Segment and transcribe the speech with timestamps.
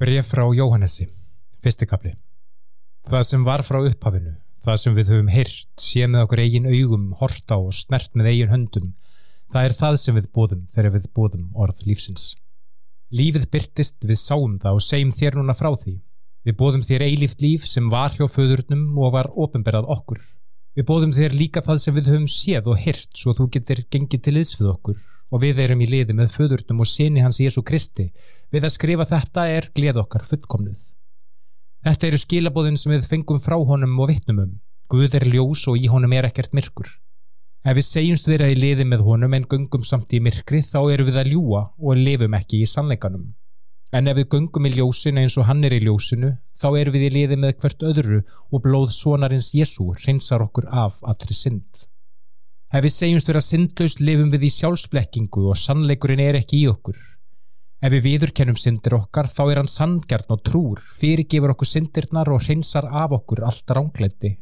[0.00, 1.10] Bref frá Jóhannesi,
[1.60, 2.14] fyrstikabli.
[3.04, 4.30] Það sem var frá upphafinu,
[4.64, 8.48] það sem við höfum hyrt, sé með okkur eigin augum, horta og snert með eigin
[8.48, 8.86] höndum,
[9.52, 12.24] það er það sem við bóðum þegar við bóðum orð lífsins.
[13.12, 15.98] Lífið byrtist, við sáum það og segjum þér núna frá því.
[16.48, 20.24] Við bóðum þér eilíft líf sem var hjá föðurnum og var ofinberað okkur.
[20.80, 24.24] Við bóðum þér líka það sem við höfum séð og hyrt svo þú getur gengið
[24.24, 27.62] til liðs við okkur og við erum í liði með föðurnum og sinni hans Jésu
[27.66, 28.10] Kristi.
[28.50, 30.80] Við að skrifa þetta er gleð okkar fullkomnuð.
[31.86, 34.56] Þetta eru skilabóðin sem við fengum frá honum og vittnum um.
[34.90, 36.90] Guð er ljós og í honum er ekkert myrkur.
[37.60, 41.06] Ef við segjumst vera í liði með honum en gungum samt í myrkri þá eru
[41.08, 43.30] við að ljúa og lifum ekki í sannleikanum.
[43.92, 47.06] En ef við gungum í ljósinu eins og hann er í ljósinu þá eru við
[47.08, 51.86] í liði með hvert öðru og blóð sonarins Jésu reynsar okkur af allri synd.
[52.70, 57.00] Ef við segjumst vera syndlaust lifum við í sjálfsblekkingu og sannleikurinn er ekki í okkur.
[57.82, 62.44] Ef við viðurkennum syndir okkar þá er hann sanngjarn og trúr, fyrirgefur okkur syndirnar og
[62.44, 64.36] hreinsar af okkur allt rángleiti.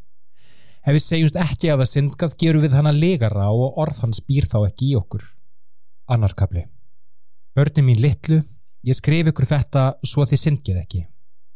[0.84, 4.20] Ef við segjumst ekki af að syndgað gerum við hann að legara og orð hans
[4.20, 5.24] býr þá ekki í okkur.
[6.12, 6.68] Annarkabli.
[7.56, 8.42] Börni mín litlu,
[8.84, 11.06] ég skrif ykkur þetta svo að þið syndgið ekki.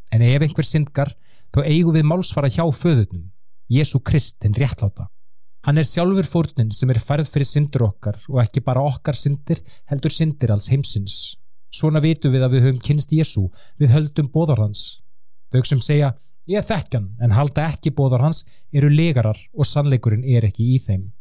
[0.08, 1.12] En ef einhver syndgar,
[1.52, 3.28] þá eigum við málsfara hjá föðunum,
[3.68, 5.12] Jésu Krist en réttláta.
[5.62, 9.60] Hann er sjálfur fórnin sem er færð fyrir syndur okkar og ekki bara okkar syndir
[9.90, 11.36] heldur syndir alls heimsins.
[11.70, 13.44] Svona vitum við að við höfum kynst Jésu,
[13.78, 14.82] við höldum bóðar hans.
[15.54, 16.10] Þau sem segja,
[16.50, 18.42] ég þekkan, en halda ekki bóðar hans,
[18.74, 21.12] eru legarar og sannleikurinn er ekki í þeim.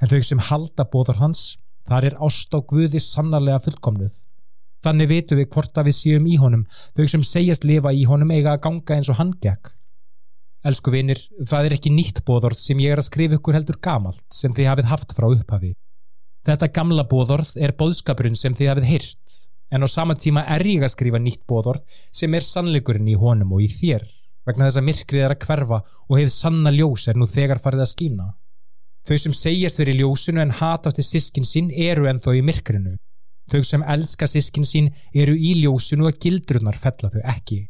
[0.00, 4.24] En þau sem halda bóðar hans, þar er ást á Guði sannarlega fullkomnuð.
[4.80, 6.64] Þannig vitum við hvort að við séum í honum,
[6.96, 9.74] þau sem segjast lifa í honum eiga að ganga eins og hann gekk.
[10.66, 14.24] Elsku vinir, það er ekki nýtt bóðorð sem ég er að skrifa ykkur heldur gamalt
[14.34, 15.76] sem þið hafið haft frá upphafi.
[16.48, 19.36] Þetta gamla bóðorð er bóðskapurinn sem þið hafið heyrt,
[19.70, 23.54] en á sama tíma er ég að skrifa nýtt bóðorð sem er sannleikurinn í honum
[23.54, 24.02] og í þér,
[24.50, 27.86] vegna þess að myrkrið er að hverfa og hefð sanna ljós er nú þegar farið
[27.86, 28.28] að skýna.
[29.06, 32.98] Þau sem segjast verið ljósinu en hatast í sískin sín eru ennþá í myrkrinu.
[33.48, 37.68] Þau sem elska sískin sín eru í ljósinu og gildrunar fella þau ekki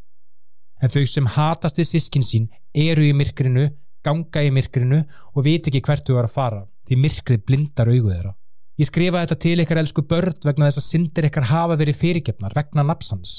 [0.83, 3.69] en þau sem hatast við sískin sín eru í myrkrinu,
[4.05, 5.03] ganga í myrkrinu
[5.34, 8.34] og veit ekki hvert þú er að fara því myrkrið blindar auguð þeirra.
[8.78, 12.55] Ég skrifa þetta til ykkar elsku börn vegna þess að syndir ykkar hafa verið fyrirgefnar
[12.55, 13.33] vegna napsans.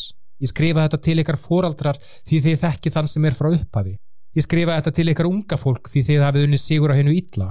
[0.44, 3.96] Ég skrifa þetta til ykkar fóraldrar því þið þekki þann sem er frá upphafi.
[4.36, 7.50] Ég skrifa þetta til ykkar unga fólk því þið hafið unni sigur á hennu ítla.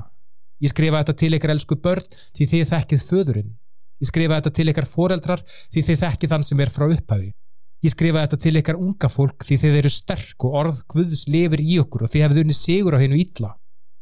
[0.61, 2.07] Ég skrifa þetta til ykkar elsku börn
[2.37, 3.51] því þið þekkið föðurinn.
[3.99, 7.33] Ég skrifa þetta til ykkar fóraldrar því þið þekkið þann sem er frá upphafi.
[7.79, 11.61] Ég skrifa þetta til ykkar unga fólk því þið eru sterk og orð Guðs lifir
[11.63, 13.53] í okkur og þið hefðu unni sigur á hennu ítla.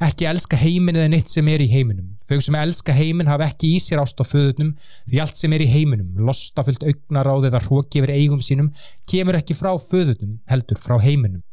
[0.06, 2.14] Ekki elska heiminn eða neitt sem er í heiminum.
[2.28, 5.64] Þau sem elska heiminn hafa ekki í sér ást á föðunum því allt sem er
[5.64, 8.72] í heiminum, lostafullt augnaráð eða hróki yfir eigum sínum,
[9.08, 11.44] kemur ekki frá föðunum, heldur frá heiminum.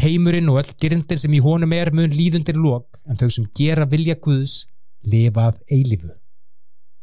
[0.00, 3.88] Heimurinn og öll gerindin sem í honum er mun líðundir lok en þau sem gera
[3.88, 4.66] vilja Guðs
[5.04, 6.12] lifað eilifu.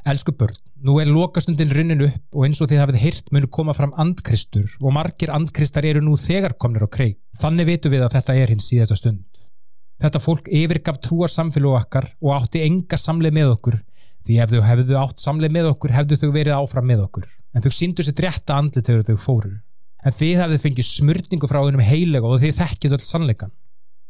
[0.05, 3.73] Elsku börn, Nú er lokastundin runnin upp og eins og þið hafið heyrt munu koma
[3.73, 7.15] fram andkristur og margir andkristar eru nú þegar komnir á kreik.
[7.39, 9.23] Þannig veitu við að þetta er hins síðasta stund.
[10.03, 13.77] Þetta fólk yfirgaf trúar samfélag okkar og átti enga samleið með okkur
[14.27, 17.63] því ef þau hefðu átt samleið með okkur hefðu þau verið áfram með okkur en
[17.63, 19.53] þau síndu sér drétta andlið þegar þau fóru.
[20.03, 23.55] En þið hefðu fengið smörningu frá hennum heilega og þið þekkið öll sannleikan.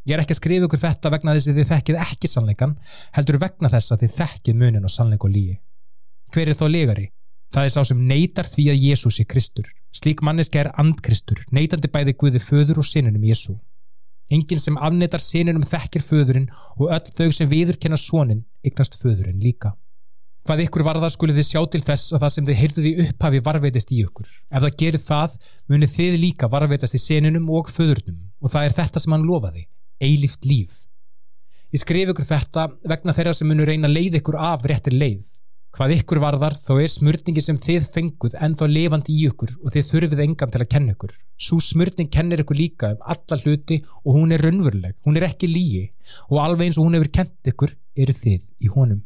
[0.05, 2.75] Ég er ekki að skrifa ykkur þetta vegna þess að þið þekkið ekki sannleikan
[3.15, 5.55] heldur vegna þess að þið þekkið munin og sannleik og líi.
[6.34, 7.06] Hver er þá legari?
[7.53, 9.68] Það er sá sem neytar því að Jésús er Kristur.
[9.96, 13.56] Slík manneska er andkristur, neytandi bæði Guði föður og sinunum Jésú.
[14.34, 19.75] Engin sem afneitar sinunum þekkir föðurinn og öll þau sem viðurkenna sonin eignast föðurinn líka.
[20.46, 23.42] Hvað ykkur varða skulið þið sjá til þess að það sem þið heyrðuð í upphafi
[23.46, 24.28] varveitist í ykkur.
[24.52, 25.38] Ef það gerir það,
[25.72, 29.66] munið þið líka varveitast í senunum og föðurnum og það er þetta sem hann lofaði,
[30.03, 30.84] eilift líf.
[31.74, 35.25] Ég skrif ykkur þetta vegna þeirra sem munur reyna leið ykkur af réttir leið
[35.75, 39.90] Hvað ykkur varðar þá er smörningi sem þið fenguð ennþá levandi í ykkur og þið
[39.90, 41.12] þurfið engan til að kenna ykkur.
[41.36, 45.50] Svo smörning kennir ykkur líka um alla hluti og hún er raunveruleg, hún er ekki
[45.51, 45.83] lígi
[46.30, 49.04] og alveg eins og hún hefur kent ykkur eru þið í honum.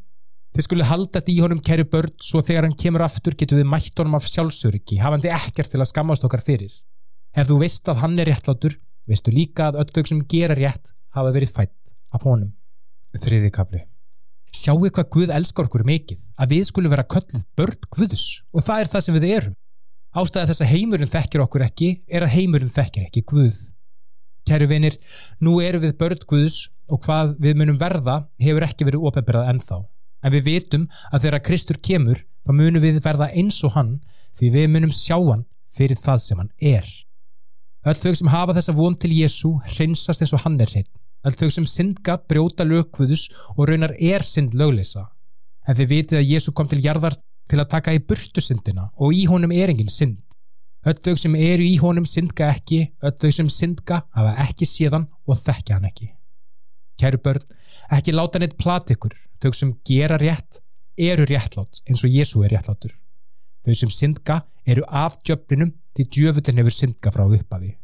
[0.54, 3.98] Þið skulle haldast í honum kæru börn svo þegar hann kemur aftur getur við mætt
[3.98, 6.69] honum af sjálfsöryggi hafandi ekkert til að skammast okkar fyrir.
[7.33, 8.77] Ef þú veist að hann er réttlátur,
[9.10, 11.80] veistu líka að öll þau sem gera rétt hafa verið fætt
[12.13, 12.54] af honum.
[13.18, 13.88] Þriði kapli
[14.56, 18.81] Sjáu hvað Guð elskar okkur mikið, að við skulum vera kölluð börn Guðus og það
[18.81, 19.57] er það sem við erum.
[20.10, 23.60] Ástæða þess að heimurinn þekkir okkur ekki er að heimurinn þekkir ekki Guð.
[24.50, 24.98] Kæru vinir,
[25.38, 26.57] nú erum við börn Guðus
[26.90, 29.84] og hvað við munum verða hefur ekki verið ofenberað ennþá.
[30.25, 34.00] En við vitum að þegar Kristur kemur, þá munum við verða eins og hann
[34.40, 36.90] því við munum sjá hann fyrir það sem hann er.
[37.86, 40.90] Öll þau sem hafa þessa von til Jésu hreinsast eins og hann er hrein.
[41.27, 43.27] Öll þau sem syndga brjóta lögkvöðus
[43.57, 45.10] og raunar er synd lögleysa.
[45.68, 47.18] En þið vitið að Jésu kom til jarðar
[47.50, 50.21] til að taka í burtu syndina og í honum er engin synd.
[50.88, 55.10] Öll þau sem eru í honum syndga ekki, öll þau sem syndga hafa ekki síðan
[55.27, 56.13] og þekkja hann ekki.
[57.00, 57.44] Kæru börn,
[57.95, 59.12] ekki láta neitt plat ykkur,
[59.44, 60.62] þau sem gera rétt
[61.00, 62.95] eru réttlátt eins og Jésu er réttlátur.
[63.68, 67.75] Þau sem syndga eru af djöflinum því djöfullin hefur syndga frá upphafi.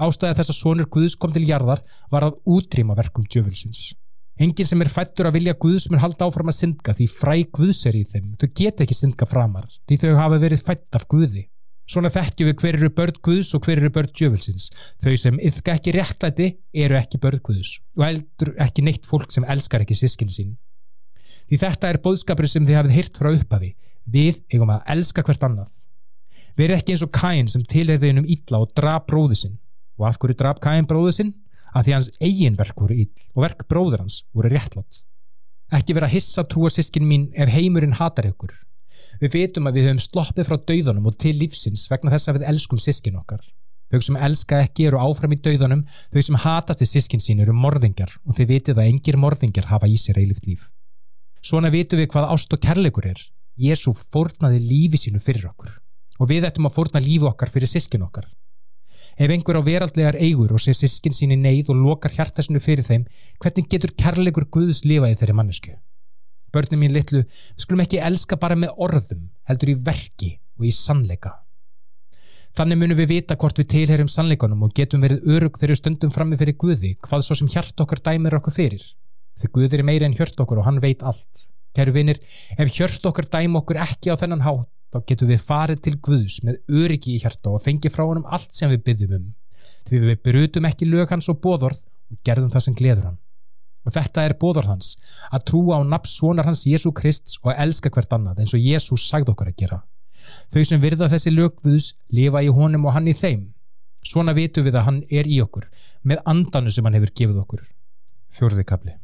[0.00, 3.92] Ástæði þess að sonur Guðs kom til jarðar var að útrýma verkum djöfulsins.
[4.40, 7.84] Engin sem er fættur að vilja Guðs mun halda áfram að syndga því fræ Guðs
[7.90, 8.32] er í þeim.
[8.40, 11.44] Þau geta ekki syndga framar því þau hafa verið fætt af Guði.
[11.92, 14.70] Svona þekkjum við hver eru börn Guðs og hver eru börn djöfulsins.
[15.02, 19.44] Þau sem yfka ekki réttlæti eru ekki börn Guðs og heldur ekki neitt fólk sem
[19.44, 20.54] elskar ekki sískin sín.
[21.50, 23.74] Því þetta er bóðskapur sem þið hafið hýrt frá upphafi.
[24.08, 25.68] Við eigum að elska hvert annað.
[26.56, 29.58] Erum ekki eins og Kain sem tilhegði hennum ítla og draf bróðu sinn.
[30.02, 31.32] Og af hverju draf Kain bróðu sinn?
[31.72, 35.04] Að því hans eigin verk voru íll og verk bróður hans voru réttlátt.
[35.72, 38.50] Ekki vera hissa trúa sískin mín ef heimurinn hatar ykkur.
[39.22, 42.48] Við veitum að við höfum sloppið frá dauðanum og til lífsins vegna þess að við
[42.50, 43.46] elskum sískin okkar.
[43.92, 47.54] Þau sem elska ekki eru áfram í dauðanum, þau sem hatast við sískin sín eru
[47.54, 50.66] morðingar og þið vitið að engir morðingar hafa í sér eilift líf.
[51.44, 53.20] Svona vitum við hvað ást og kærleikur er.
[53.60, 55.78] Jésu fórnaði lífi sínu fyrir okkur
[56.20, 58.26] og við ættum að fórna lífi okkar fyrir sískin okkar.
[59.18, 63.04] Ef einhver á veraldlegar eigur og sé sískin síni neyð og lokar hjartasinu fyrir þeim,
[63.42, 65.74] hvernig getur kærleikur Guðs lifaði þeirri mannesku?
[66.52, 70.72] Börnum mín litlu, við skulum ekki elska bara með orðum, heldur í verki og í
[70.76, 71.38] sannleika.
[72.52, 76.12] Þannig munum við vita hvort við tilherum sannleikanum og getum verið örug þegar við stundum
[76.12, 78.84] frammi fyrir Guði, hvað svo sem hjart okkar dæmir okkur fyrir.
[79.40, 81.46] Því Guð er meiri en hjört okkur og hann veit allt.
[81.72, 82.20] Kæru vinir,
[82.60, 86.38] ef hjört okkar dæm okkur ekki á þennan hátt, þá getum við farið til Guðs
[86.46, 89.28] með öryggi í hjarta og fengið frá honum allt sem við byggjum um.
[89.88, 91.80] Því við brutum ekki lög hans og bóðorð
[92.12, 93.18] og gerðum það sem gleður hann.
[93.82, 94.92] Og þetta er bóðorð hans,
[95.34, 99.08] að trúa á naps sonar hans Jésu Krist og elska hvert annað eins og Jésús
[99.08, 99.80] sagði okkar að gera.
[100.54, 103.48] Þau sem virða þessi lög Guðs lifa í honum og hann í þeim.
[104.06, 105.66] Svona vitum við að hann er í okkur,
[106.02, 107.64] með andanu sem hann hefur gefið okkur.
[108.32, 109.01] Fjórði kapli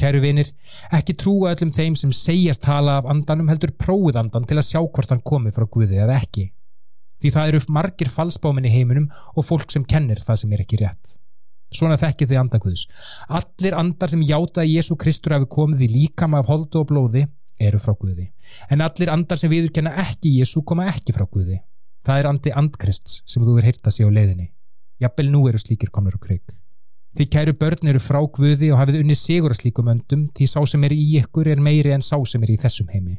[0.00, 0.48] Kæru vinir,
[0.94, 4.80] ekki trúa öllum þeim sem segjast hala af andanum heldur prófið andan til að sjá
[4.80, 6.48] hvort hann komi frá Guði eða ekki.
[7.22, 10.80] Því það eru margir falsbáminn í heiminum og fólk sem kennir það sem er ekki
[10.80, 11.18] rétt.
[11.72, 12.86] Svona þekkir þið andakvöðus.
[13.38, 17.26] Allir andar sem játa að Jésu Kristur hafi komið í líkama af holdu og blóði
[17.62, 18.26] eru frá Guði.
[18.72, 21.60] En allir andar sem viðurkenna ekki Jésu koma ekki frá Guði.
[22.02, 24.50] Það er andi andkrists sem þú verður heyrta sig á leiðinni.
[25.02, 26.50] Jafnvel nú eru slíkir komnir á kreik.
[27.12, 30.62] Því kæru börn eru frá Guði og hafið unni sigur að slíkum öndum því sá
[30.64, 33.18] sem er í ykkur er meiri en sá sem er í þessum heimi.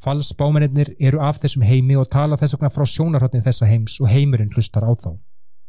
[0.00, 4.52] Falsbámennir eru af þessum heimi og tala þess vegna frá sjónarhóttin þessa heims og heimurinn
[4.56, 5.18] hlustar á þá.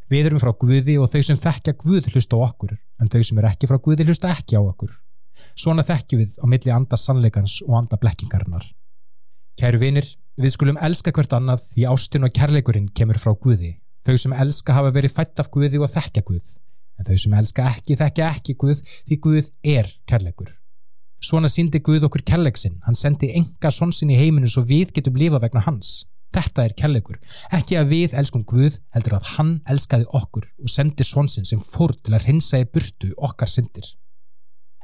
[0.07, 3.41] Við erum frá Guði og þau sem þekkja Guð hlusta á okkur en þau sem
[3.41, 4.93] er ekki frá Guði hlusta ekki á okkur.
[5.59, 8.63] Svona þekkju við á milli anda sannleikans og anda blekkingarinnar.
[9.59, 10.07] Kæru vinir,
[10.39, 13.75] við skulum elska hvert annað því ástin og kærleikurinn kemur frá Guði.
[14.07, 16.55] Þau sem elska hafa verið fætt af Guði og þekkja Guð
[16.97, 20.51] en þau sem elska ekki þekkja ekki Guð því Guð er kærleikur.
[21.23, 25.41] Svona síndi Guð okkur kærleiksinn, hann sendi enga sonsin í heiminu svo við getum lifa
[25.41, 26.05] vegna hans.
[26.35, 27.17] Þetta er kærleikur,
[27.55, 31.95] ekki að við elskum Guð heldur að hann elskaði okkur og sendi sonsin sem fór
[32.03, 33.87] til að rinsa í burtu okkar syndir.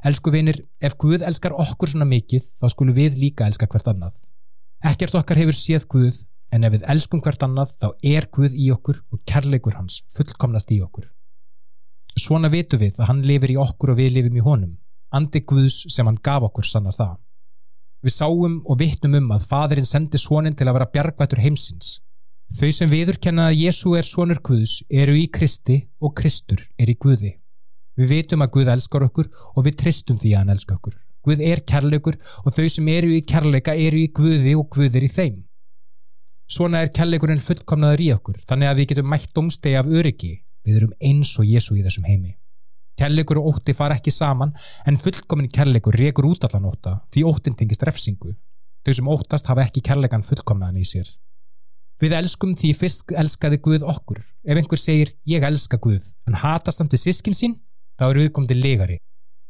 [0.04, 4.16] Elsku vinir, ef Guð elskar okkur svona mikið þá skulum við líka elska hvert annað.
[4.84, 8.72] Ekkert okkar hefur séð Guð en ef við elskum hvert annað þá er Guð í
[8.74, 11.13] okkur og kærleikur hans fullkomnast í okkur.
[12.14, 14.74] Svona vitum við að hann lifir í okkur og við lifum í honum.
[15.14, 17.16] Andi Guðs sem hann gaf okkur sannar það.
[18.04, 21.98] Við sáum og vitnum um að fadurinn sendi svonin til að vera bjargvættur heimsins.
[22.54, 26.96] Þau sem viðurkenna að Jésu er svonur Guðs eru í Kristi og Kristur er í
[27.00, 27.32] Guði.
[27.98, 30.94] Við vitum að Guð elskar okkur og við tristum því að hann elskar okkur.
[31.24, 35.06] Guð er kærleikur og þau sem eru í kærleika eru í Guði og Guð er
[35.06, 35.36] í þeim.
[36.46, 40.80] Svona er kærleikurinn fullkomnaður í okkur þannig að við getum mætt domstegi af öryggi Við
[40.80, 42.36] erum eins og Jésu í þessum heimi.
[42.98, 44.54] Kærleikur og ótti fara ekki saman
[44.86, 48.32] en fullkomin kærleikur rekur út allan óta því óttin tengist refsingu.
[48.84, 51.08] Þau sem óttast hafa ekki kærleikan fullkomnaðan í sér.
[52.02, 54.20] Við elskum því fyrst elskaði Guð okkur.
[54.44, 57.58] Ef einhver segir ég elska Guð en hatast hann til sískin sín,
[57.98, 58.98] þá er viðkomandi legari.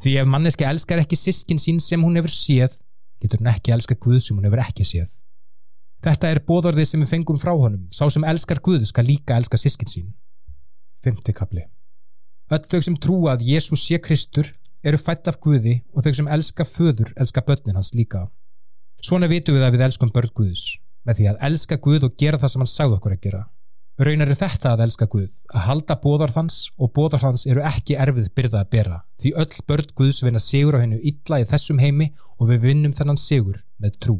[0.02, 2.76] Því ef manneski elskar ekki sískin sín sem hún hefur séð,
[3.22, 5.10] getur hann ekki elska Guð sem hún hefur ekki séð.
[6.04, 7.88] Þetta er bóðorðið sem við fengum frá honum.
[7.88, 10.12] Sá sem elskar Guð skal líka elska sískin sín.
[11.04, 11.68] Fymtikabli
[12.52, 14.50] Öll þau sem trúa að Jésús sé Kristur
[14.84, 18.26] eru fætt af Guði og þau sem elska föður elska börnin hans líka.
[19.00, 20.64] Svona vitum við að við elskum börn Guðs
[21.08, 23.42] með því að elska Guð og gera það sem hann sagði okkur að gera.
[24.04, 28.64] Raunar er þetta að elska Guð, að halda bóðarþans og bóðarþans eru ekki erfið byrða
[28.64, 32.08] að bera, því öll börn Guðs vinna sigur á hennu illa í þessum heimi
[32.40, 34.16] og við vinnum þennan sigur með trú.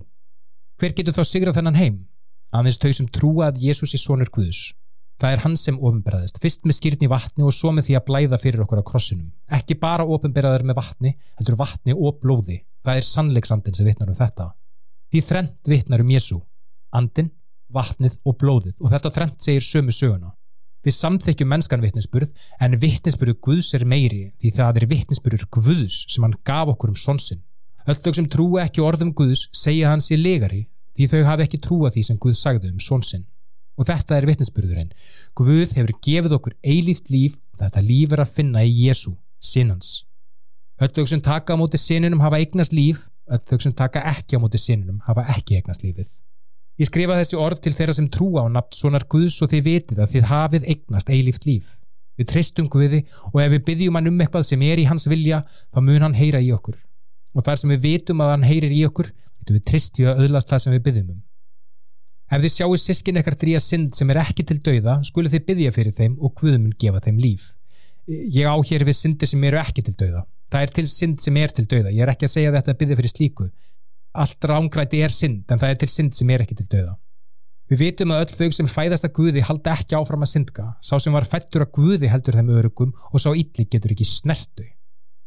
[0.79, 1.99] Hver getur þá sigrað þennan heim?
[2.55, 4.71] Aðeins þau sem trúa að Jésús er sonur Guðs.
[5.21, 8.41] Það er hann sem ofinberaðist, fyrst með skýrni vatni og svo með því að blæða
[8.43, 9.31] fyrir okkur á krossinum.
[9.55, 12.59] Ekki bara ofinberaður með vatni, heldur vatni og blóði.
[12.85, 14.51] Það er sannleiksandin sem vittnar um þetta.
[15.15, 16.41] Því þrent vittnar um Jésú,
[16.91, 17.31] andin
[17.75, 20.35] vatnið og blóðið og þetta þremt segir sömu söguna.
[20.85, 26.27] Við samþykjum mennskan vittnesburð en vittnesburðu Guðs er meiri því það er vittnesburður Guðs sem
[26.27, 27.41] hann gaf okkur um sonsin.
[27.89, 30.67] Öll þau sem trúi ekki orðum Guðs segja hans í legari
[30.97, 33.25] því þau hafi ekki trúa því sem Guð sagði um sonsin.
[33.75, 34.93] Og þetta er vittnesburðurinn.
[35.35, 40.05] Guð hefur gefið okkur eilíft líf og þetta líf er að finna í Jésu, sinnans.
[40.83, 44.39] Öll þau sem taka á móti sinnunum hafa eignast líf, öll þau sem taka ekki
[44.39, 46.11] á móti sinnunum hafa ekki eignast lífið.
[46.83, 50.01] Ég skrifa þessi orð til þeirra sem trúa á nafn svonar Guðs og þið vitið
[50.03, 51.77] að þið hafið eignast eilíft líf.
[52.19, 55.45] Við tristum Guði og ef við byggjum hann um eitthvað sem er í hans vilja,
[55.71, 56.75] þá mun hann heyra í okkur.
[57.35, 59.13] Og þar sem við vitum að hann heyrir í okkur,
[59.51, 61.23] við tristið að öðlast það sem við byggjum um.
[62.35, 65.75] Ef þið sjáu sískin ekkert dríja synd sem er ekki til dauða, skulu þið byggja
[65.77, 67.53] fyrir þeim og Guðum mun gefa þeim líf.
[68.09, 70.25] Ég á hér við syndir sem eru ekki til dauða.
[70.51, 71.93] Það er til synd sem er til dauða.
[71.95, 73.47] Ég er ekki að segja þetta að byggja fyrir slíku
[74.15, 76.95] allt rángræti er synd en það er til synd sem er ekki til döða.
[77.71, 80.99] Við vitum að öll þau sem fæðast að Guði halda ekki áfram að syndga, sá
[81.01, 84.67] sem var fættur að Guði heldur þeim örugum og sá ylli getur ekki snertu.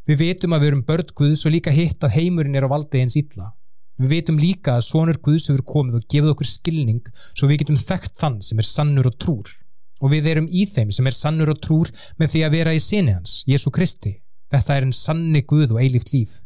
[0.08, 3.02] Við vitum að við erum börn Guðs og líka hitt að heimurinn er á valdi
[3.02, 3.52] eins illa.
[3.98, 7.80] Við vitum líka að sonur Guðs hefur komið og gefið okkur skilning svo við getum
[7.82, 9.54] þekkt þann sem er sannur og trúr.
[9.98, 11.89] Og við erum í þeim sem er sannur og trúr
[12.22, 14.20] með því að vera í sinni hans, Jésu Kristi.
[14.54, 16.38] Þetta er en sanni Guð og eilíft líf.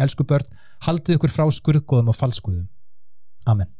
[0.00, 0.48] Elsku börn,
[0.88, 2.66] haldið ykkur frá skurðgóðum og falskuðum.
[3.46, 3.70] Amen.